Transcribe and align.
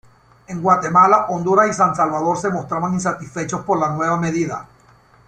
En 0.47 0.63
Guatemala, 0.63 1.27
Honduras 1.29 1.69
y 1.69 1.73
San 1.75 1.95
Salvador 1.95 2.35
se 2.35 2.49
mostraban 2.49 2.95
insatisfechos 2.95 3.61
por 3.63 3.79
la 3.79 3.91
nueva 3.91 4.17
medida. 4.17 4.67